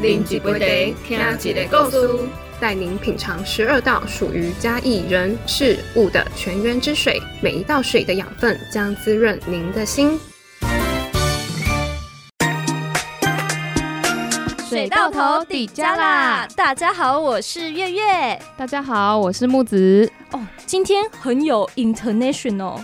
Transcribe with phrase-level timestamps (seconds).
[0.00, 2.28] 零几杯茶，听几个故事，
[2.60, 10.16] 带您品尝十二道属于嘉义人事物的泉源之水，每一道水的养分将滋润您的心。
[14.68, 16.46] 水到头底加啦！
[16.54, 18.40] 大家好，我是月月。
[18.56, 20.08] 大家好，我是木子。
[20.30, 22.78] 哦，今天很有 international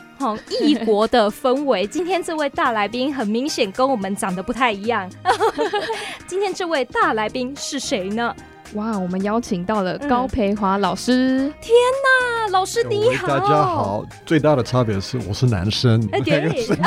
[0.61, 1.87] 异国的氛围。
[1.89, 5.11] 今天这位大来宾很明显跟我们长得不太一样。
[6.27, 8.35] 今天这位大来宾是谁呢？
[8.75, 11.53] 哇，我们邀请到了高培华老师。
[11.61, 13.29] 天哪，老师你好！
[13.29, 16.83] 大家好，最大的差别是我是男生，你们两个是女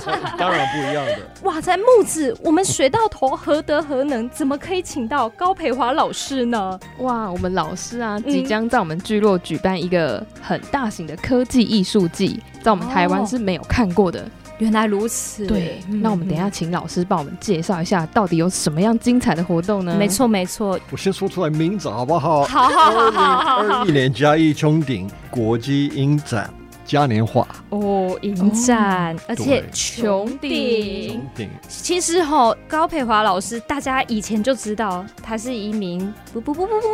[0.00, 1.18] 生， 当然不一样的。
[1.44, 6.78] 哇，在木子，我们水到头何德何能，怎么可以请到高培华老师呢？
[6.98, 14.28] 哇，我们老师啊，即将在我们聚落举办一个很大型的科技艺术季，在我们台湾是没有看过的。
[14.58, 19.96] 原来如此，对，那我们等一下请老师帮我们介绍一下，到底有什么样精彩的活动呢？
[19.96, 22.44] 没错，没错，我先说出来名字好不好？
[22.44, 26.52] 好好好好好，二一年嘉义穹顶国际影展。
[26.88, 31.20] 嘉年华哦，影展，而且穹顶。
[31.68, 36.86] 其实哈，高培华老师，大家以前就知道他是一名不不不不不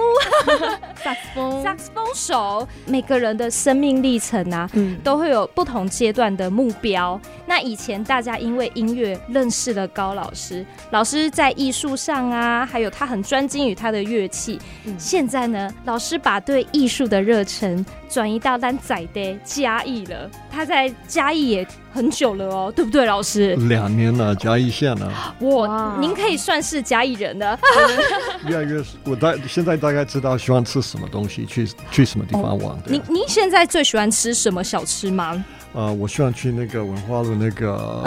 [1.00, 2.66] 萨克斯风萨克斯风手。
[2.86, 4.68] 每个人的生命历程啊，
[5.04, 7.20] 都会有不同阶段的目标。
[7.46, 14.58] 那以前大家因为音乐认识了高老师，老师在艺术上啊，还有他很专精于他的乐器。
[14.98, 20.30] 现在呢，老师把对艺术的热忱转移到单仔的嘉义了。
[20.50, 23.54] 他在嘉义也很久了哦，对不对，老师？
[23.68, 25.12] 两年了，嘉义县了。
[25.38, 27.58] 我，您可以算是嘉义人了。
[28.48, 32.76] 越来越，我大现在大概知道喜欢吃什么东西，去去什么地方玩。
[32.86, 35.44] 您您现在最喜欢吃什么小吃吗？
[35.72, 38.00] 呃，我希望去那个文化路那个，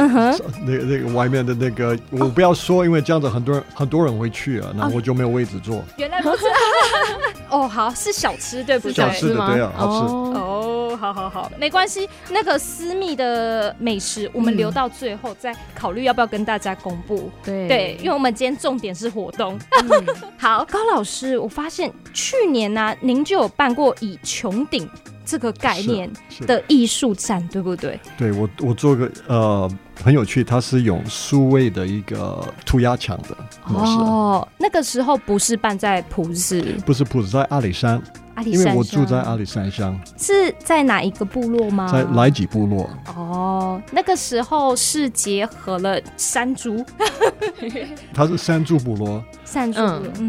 [0.66, 5.83] 那那个外面的那个，我不要说，因为这样子很多人很多人会去啊，那我就没有位置坐。
[5.98, 6.45] 原来不是，
[7.52, 8.94] 哦，好，是小吃对不对？
[8.94, 10.14] 小吃的对啊，好吃。
[10.14, 10.57] 哦，
[10.98, 17.32] 好好好，没关系，那个私密的美食我们留到最后再考虑要不要跟大家公布。
[17.44, 19.58] 对对，因为我们今天重点是活动。
[20.38, 24.90] 好，高老师，我发现去年呢，您就有办过以穹顶。
[25.30, 26.10] 这个概念
[26.46, 28.00] 的艺术展，对不对？
[28.18, 29.70] 对我，我做个呃
[30.02, 33.36] 很有趣，它是用数位的一个涂鸦墙的
[33.66, 33.92] 模式。
[33.98, 38.02] 哦，那个时候不是办在普子，不是普子，在阿里山。
[38.43, 41.87] 因为我住在阿里山乡，是在哪一个部落吗？
[41.92, 42.89] 在来吉部落。
[43.15, 46.86] 哦，那个时候是结合了山猪，
[48.14, 49.23] 它是山猪部落。
[49.43, 49.80] 山猪，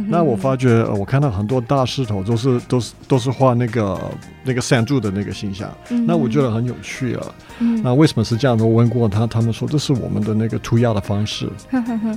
[0.06, 3.98] 那我发觉，我看到很多大石头都是都是都是画那个
[4.44, 5.68] 那个山猪的那个形象，
[6.06, 7.26] 那我觉得很有趣啊。
[7.82, 8.64] 那为什么是这样的？
[8.64, 11.50] 我问过他，他们说这是我们的那个涂鸦的方式，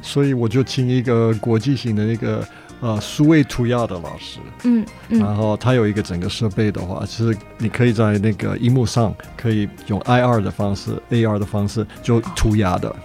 [0.04, 2.48] 所以我就请一个国际型的那个。
[2.82, 12.96] 呃，数位涂鸦的老师，嗯，然后他有一个整个设备的话，其实你可以在那个荧幕上可以用 I R 的方式、A R 的方式就涂鸦的，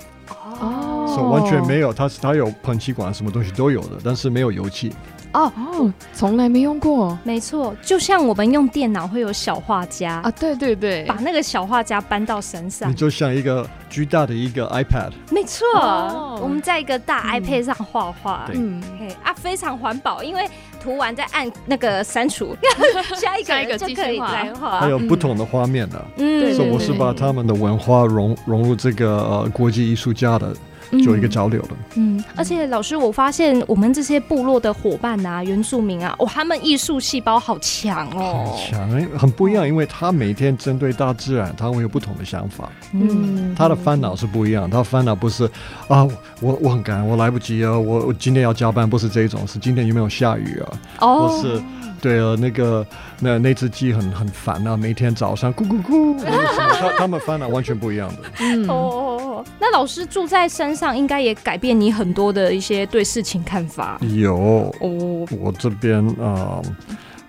[0.60, 4.90] 哦，完全没有，它它有喷漆管，什么东西都有的，但是没有油漆。
[5.32, 7.18] 哦哦，从来没用过。
[7.22, 10.20] 没错，就像我们用电脑会有小画家。
[10.24, 15.10] 啊，对对对，把那个小画家搬到身上，你就像一个巨大的一个 iPad。
[15.30, 15.66] 没错，
[16.40, 18.82] 我们在一个大 iPad 上画画，嗯，
[19.22, 20.48] 啊，非常环保，因为
[20.82, 22.56] 涂完再按那个删除，
[23.14, 24.80] 下一个一个就可以再画。
[24.80, 30.54] 还有不同的画面呢，嗯，所以我是把他们的文化融融入这个呃国际艺术家的。
[31.04, 31.68] 就一个交流了。
[31.94, 42.68] 嗯，而且老师，我发现我们这些部落的伙伴啊，原住民啊，哇，他们艺术细胞好强哦，很强，很不一样，因为他每天针对大自然，他会有不同的想法。
[42.92, 45.44] 嗯，他的烦恼是不一样，他烦恼不是
[45.88, 46.06] 啊，
[46.40, 50.78] 我我很赶，我来不及啊，我我今天要加班，不是这种，是今天有没有下雨啊？
[51.00, 51.62] 哦，是。
[51.98, 52.86] 对啊，那个
[53.18, 58.16] 那那只鸡很很烦啊，每天早上咕咕咕， 他他们烦恼完全不一样的。
[58.38, 58.68] 嗯
[59.76, 64.00] 老师住在山上，应该也改变你很多的一些对事情看法。
[64.14, 64.34] 有
[64.80, 66.62] 哦，我这边啊，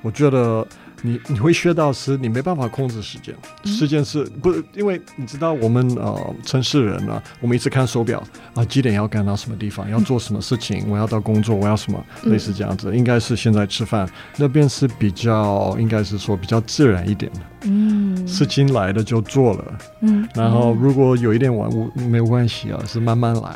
[0.02, 0.66] 我觉得。
[1.04, 3.34] 你你会学到是，你没办法控制时间，
[3.64, 4.52] 时间是不？
[4.74, 8.22] 因为你知道我们呃城市人呢，我们一直看手表
[8.56, 12.98] 啊，几点要赶到什么地方，要做什么事情，我要到工作，我要什么，类似这样子。
[12.98, 17.40] 应该是现在吃饭那边是比较，应该是说比较自然一点的。
[17.66, 19.78] 嗯，事情来了就做了。
[20.02, 23.56] 嗯，然后如果有一点晚，误，没有关系啊，是慢慢来。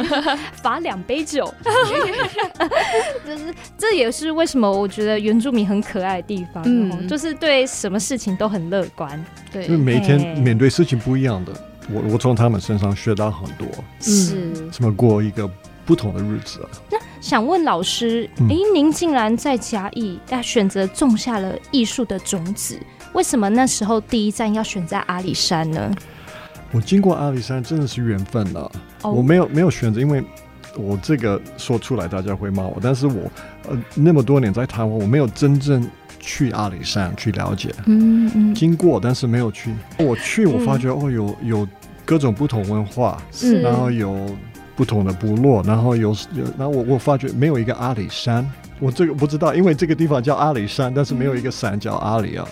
[0.62, 1.52] 罚两杯酒，
[3.26, 6.62] 就是这也是为什么我觉得原住民很可爱的地方。
[6.66, 9.24] 嗯，就是对什么事情都很乐观。
[9.50, 11.52] 对，因为每天面对事情不一样的，
[11.90, 13.66] 我我从他们身上学到很多。
[14.00, 15.50] 是，怎么过一个
[15.84, 16.68] 不同的日子啊？
[16.90, 22.78] 那想问老师，哎，您竟然在嘉义要选择种下了艺术的种子，
[23.12, 25.92] 为什么那时候第一站要选在阿里山呢？
[26.72, 28.70] 我经过阿里山真的是缘分了，
[29.02, 30.22] 我没有没有选择，因为
[30.76, 33.30] 我这个说出来大家会骂我，但是我
[33.68, 35.84] 呃那么多年在台湾，我没有真正
[36.20, 41.68] 去阿里山去了解，嗯嗯，经过但是没有去，我去我发觉哦有有
[42.04, 44.30] 各种不同文化，是，然后有
[44.76, 48.48] 不同的部落，然后有有，然后我我发觉没有一个阿里山，
[48.78, 52.46] 我这个不知道，因为这个地方叫阿里山，但是没有一个山叫阿里啊。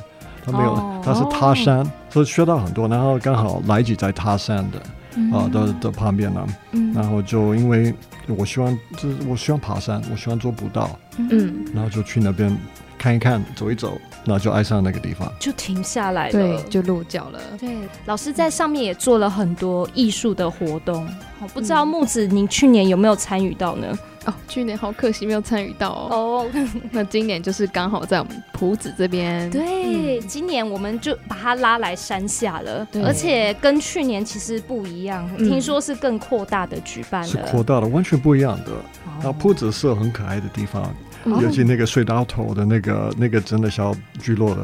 [0.52, 2.88] 没有，他是他山，所以学到很多。
[2.88, 6.46] 然后刚好来吉在他山的啊的的旁边呢，
[6.94, 7.92] 然后就因为
[8.26, 12.56] 我希望，就是我喜欢爬山，我喜欢做步道，嗯，然后就去那边
[12.96, 17.38] 看一看，走一走，然后就爱上那个地方，就停下来了，对，就落脚了。
[17.58, 21.06] 对，老师在上面也做了很多艺术的活动。
[21.40, 23.86] 我，不知道木子，您去年有没有参与到呢？
[24.28, 26.08] 哦，去年好可惜没有参与到哦。
[26.10, 26.46] 哦，
[26.92, 29.50] 那今年就是刚好在我们埔子这边。
[29.50, 38.72] 对，今年我们就把它拉来山下了，而且跟去年其实不一样，听说是更扩大的举办了，是扩大的，完全不一样的。
[39.16, 40.94] 然后埔子是很可爱的地方，
[41.24, 44.60] 尤其那个隧道头的那个那个真的小聚落的。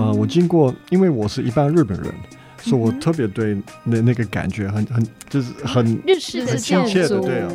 [0.00, 2.12] 啊，我经过，因为我是一般日本人，
[2.58, 7.50] 所以我特别对那那个感觉很很就是很日式的亲切的，对啊。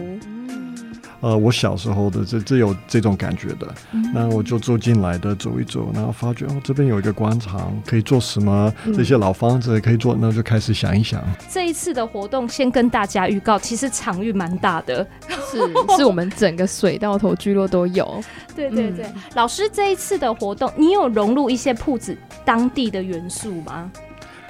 [1.20, 3.74] 呃，我小时候的这这有这种感觉的，
[4.14, 8.72] 那我就走进来的走一走，然后发觉哦，这边有一个广场，可以做什么？
[8.96, 11.24] 这些老房子可以做，那就开始想一想。
[11.50, 15.06] 这一次的活动，先跟大家预告，其实场域蛮大的，
[15.52, 15.58] 是
[15.98, 18.24] 是我们整个水稻头聚落都有。
[18.56, 22.16] 对对对，老师这一次的活动，你有融入一些铺子
[22.46, 23.92] 当地的元素吗？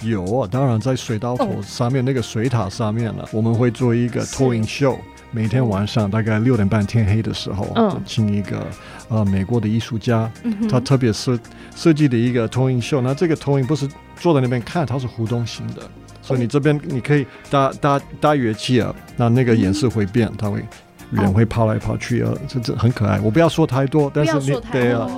[0.02, 4.98] 有啊，当然在水稻头上面那个水塔上面了，我们会做一个投影秀。
[5.32, 8.66] 每天晚上大概六点半天黑的时候，请一个
[9.10, 10.32] 呃美国的艺术家，
[10.70, 11.38] 他特别设
[11.76, 13.02] 设计的一个投影秀。
[13.02, 15.82] 那这个投影不是坐在那边看，它是互动型的，
[16.22, 20.64] 所以你这边你可以搭搭搭乐器啊，那那个颜色会变，它会
[21.12, 23.20] 人会跑来跑去啊，这这很可爱。
[23.20, 25.10] 我不要说太多，但是你对啊，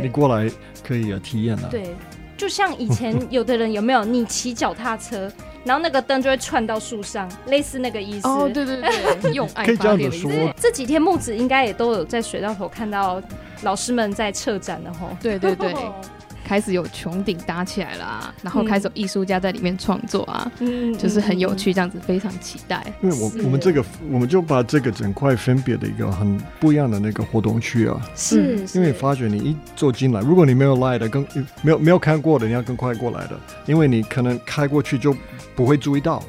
[0.00, 0.50] 你过来
[0.86, 1.68] 可以体验了。
[1.68, 1.94] 对，
[2.36, 4.04] 就像以前有的人有没有？
[4.04, 5.30] 你骑脚踏车。
[5.64, 8.28] 然后那个灯就会串到树上，类似那个意思。
[8.28, 8.80] 哦，对对
[9.20, 10.54] 对， 用爱发电这。
[10.60, 13.22] 这几天木子应该也都有在水稻头看到
[13.62, 15.10] 老师们在策展的吼。
[15.20, 15.74] 对对对。
[16.48, 22.82] 开始有穹顶搭起来了啊，然后开始有艺术家在里面创作啊，嗯，就是很有趣，这样子非常期待。
[23.02, 31.22] 因为我我们这个我们就把这个整块分别的一个很不一样的那个活动区啊，是，因为发觉你一坐进来，如果你没有来的，更
[31.60, 35.14] 没有没有看过的，你要更快过来的，因为你可能开过去就
[35.54, 36.24] 不会注意到。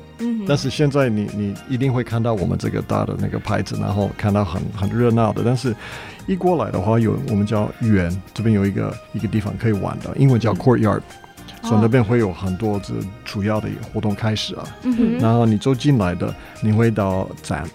[0.49, 5.75] 嗯，但是现在你你一定会看到我们这个大的那个牌子，然后看到很很热闹的，但是。
[6.27, 11.01] 一过来的话，有我们叫园，这边有一个一个地方可以玩的，英文叫 courtyard，
[11.63, 12.93] 所以那边会有很多这
[13.25, 14.63] 主要的活动开始啊。
[15.19, 16.31] 然后你走进来的，
[16.61, 17.67] 你会到展，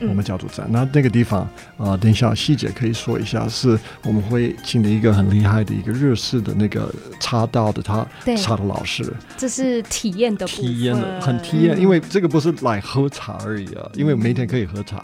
[0.00, 0.66] 我们叫做展。
[0.70, 8.06] 那那个地方啊，等一下细节可以说一下，是我们会请的一个很厉害的一个日式的那个茶道的他
[8.36, 9.12] 茶的老师。
[9.36, 15.02] 这是体验的体验的很体验，因为这个不是来喝茶而已啊，因为每天可以喝茶，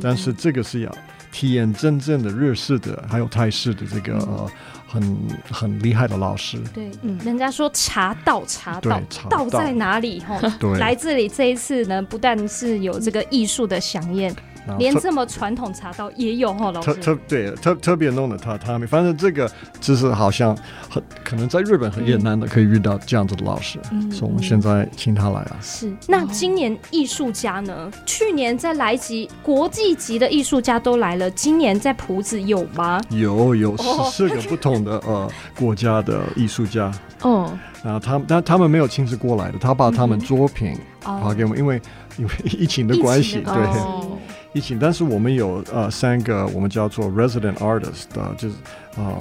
[0.00, 0.96] 但是这个是要。
[1.32, 4.50] 体验真正的日式的，还有泰式的这个呃
[4.86, 5.18] 很
[5.50, 6.58] 很厉害的老师。
[6.74, 10.20] 对，嗯，人家说茶道，茶道，道在哪里？
[10.20, 14.34] 哈， 对，来这里这一次呢，不但是有这个艺术的飨宴。
[14.78, 16.94] 连这么传统茶道也有哈，老师。
[16.94, 19.50] 特特对特特别弄的他他们，反正这个
[19.80, 20.56] 就是好像
[20.88, 23.78] 很可能在日本很难的可以遇到这样子的老师，
[24.10, 25.56] 所以我们现在请他来啊。
[25.62, 27.90] 是，那今年艺术家呢？
[28.06, 33.00] 去年在来吉国际级的艺术家都来了，今年在浦子有吗？
[33.10, 37.50] 有有十四个不同的呃国家的艺术家 哦，
[37.82, 41.80] 然后他们但他们没有亲自过来的，他把他们作品发给我们，因为
[42.16, 44.19] 因为 疫情的关系，对。
[44.52, 48.56] 一起，但是我们有呃三个，我们叫做 resident artist 的，就是
[48.98, 49.16] 嗯，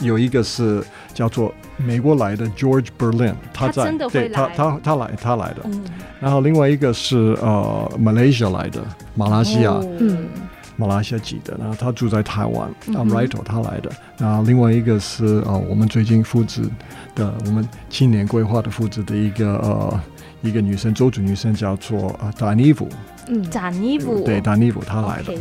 [0.00, 5.68] 有一个是叫做美国来的 George Berlin，他在对他他他来他来的，
[6.18, 8.82] 然后另外一个是呃 Malaysia 来的
[9.14, 10.28] 马来西亚，嗯，
[10.76, 16.62] 马来西亚籍的，然后他住在台湾，啊 Rito 他来的，然后另外一个是呃我们最近复制
[17.14, 20.00] 的，我们青年规划的复制的一个呃
[20.40, 22.88] 一个女生，周主女生叫做啊 Danivu。
[23.28, 25.32] 嗯，达尼夫对达尼夫他来的，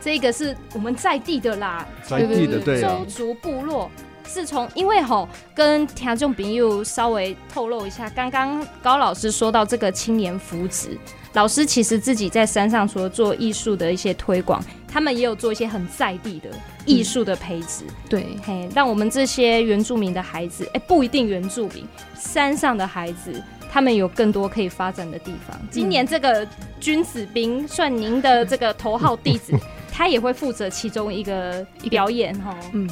[0.00, 3.90] 这个是我们在地的啦，在地的对周族部落
[4.26, 10.96] 是从因为吼跟听众朋友稍微透露一下，刚刚高老师说到这个青年福祉，
[11.32, 16.50] 老师其实自己在山上除了做艺术的一些推广，他们也有做一些很在地的
[16.84, 23.42] 艺术的培植，对，嘿，让我们这些原住民的孩子，哎，不一定原住民，山上的孩子。
[23.70, 25.56] 他们有更多可以发展的地方。
[25.70, 26.46] 今年这个
[26.80, 29.52] 君子兵算您的这个头号弟子，
[29.92, 32.56] 他也会负责其中一个表演哈。
[32.72, 32.88] 嗯，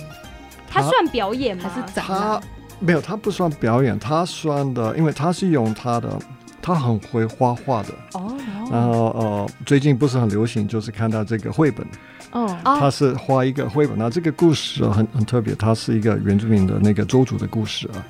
[0.68, 1.64] 他算表演吗？
[1.68, 2.40] 还是展他
[2.80, 6.18] 没有，他不算表演，他算的，因为他是用他的，
[6.60, 7.88] 他很会画画的。
[8.14, 8.36] 哦。
[8.70, 11.86] 然后呃，最近不是很流行，就是看到这个绘本。
[12.32, 18.02] 哦，它是画一个绘本，那这个故事很很特别，它是一个原住民的那个州族的故事啊。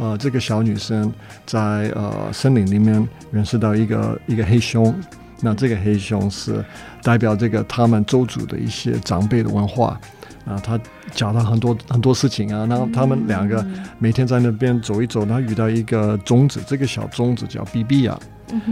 [0.00, 1.10] 呃，这个小女生
[1.46, 4.94] 在呃森林里面认识到一个一个黑熊，
[5.40, 6.62] 那这个黑熊是
[7.02, 9.98] 代表这个他们州族的一些长辈的文化
[10.44, 10.60] 啊。
[10.62, 10.78] 他
[11.12, 13.66] 讲了很多很多事情啊，然后他们两个
[13.98, 18.20] 每天在那边走一走，然后遇到一个种子，这个小种子叫 B B 啊。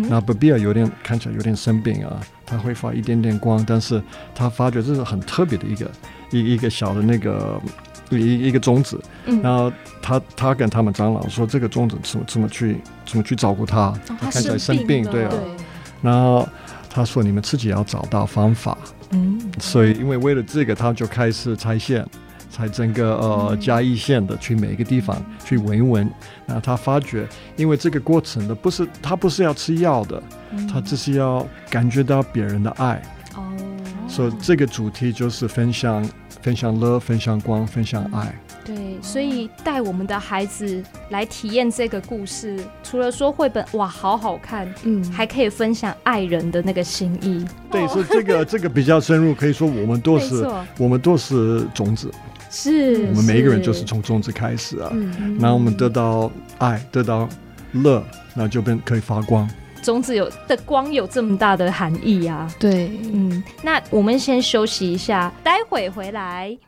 [0.09, 2.21] 那 Babia 有点看起来有点生病啊。
[2.51, 4.03] 它会发一点点光，但是
[4.35, 5.91] 他发觉这是很特别的一个
[6.31, 7.61] 一一个小的那个
[8.09, 9.71] 一一个种子，嗯然后
[10.01, 15.35] 他他跟他们长老说这个种子怎么怎么去怎么去照顾它，它看起来生病，对啊，
[16.01, 16.49] 然后
[16.89, 18.79] 他说你们自己要找到方法，
[19.11, 22.03] 嗯，所以因为为了这个，他就开始拆线。
[22.51, 26.11] 才整个呃嘉义县的去每一个地方去闻一闻，
[26.47, 27.27] 那他发觉，
[27.57, 30.23] 因为这个过程的不是他不是要吃药的，
[30.73, 33.01] 他只是要感觉到别人的爱。
[33.37, 33.43] 哦，
[34.09, 36.09] 所以这个主题就是分享
[36.43, 38.35] 分享乐，分享光，分享爱。
[38.65, 47.47] 对，所以带我们的孩子来体验这个故事，除了说绘本哇好好看，嗯，还可以分享爱人的那个心意。
[47.71, 52.13] 对，所以这个这个比较深入，可以说我们都是我们都是种子。
[52.51, 54.91] 是我们每一个人就是从种子开始啊，
[55.39, 57.29] 然后我们得到爱，得到
[57.73, 59.49] 乐，那就变可以发光。
[59.81, 62.53] 种子有的光有这么大的含义啊！
[62.59, 66.59] 对，嗯，那我们先休息一下，待会回来。